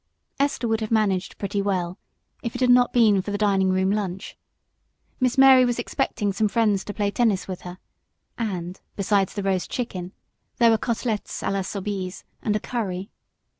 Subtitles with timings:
[0.39, 1.99] Esther would have managed pretty well
[2.41, 4.35] if it had not been for the dining room lunch.
[5.19, 7.77] Miss Mary was expecting some friends to play tennis with her,
[8.35, 10.11] and, besides the roast chicken,
[10.57, 13.11] there were the côtelettes à la Soubise and a curry.